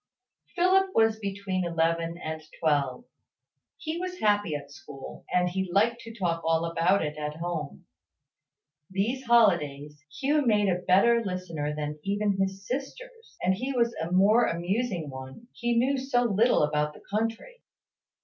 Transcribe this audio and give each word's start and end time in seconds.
Philip 0.55 0.95
was 0.95 1.19
between 1.19 1.63
eleven 1.63 2.17
and 2.17 2.41
twelve. 2.59 3.05
He 3.77 3.99
was 3.99 4.17
happy 4.17 4.55
at 4.55 4.71
school: 4.71 5.25
and 5.31 5.47
he 5.47 5.71
liked 5.71 5.99
to 6.01 6.11
talk 6.17 6.41
all 6.43 6.65
about 6.65 7.05
it 7.05 7.17
at 7.19 7.35
home. 7.35 7.85
These 8.89 9.25
holidays, 9.25 10.03
Hugh 10.19 10.43
made 10.43 10.69
a 10.69 10.81
better 10.81 11.23
listener 11.23 11.75
than 11.75 11.99
even 12.01 12.39
his 12.41 12.65
sisters; 12.65 13.37
and 13.43 13.53
he 13.53 13.73
was 13.73 13.93
a 14.01 14.11
more 14.11 14.47
amusing 14.47 15.11
one 15.11 15.49
he 15.51 15.77
knew 15.77 15.99
so 15.99 16.23
little 16.23 16.63
about 16.63 16.95
the 16.95 17.01
country. 17.11 17.61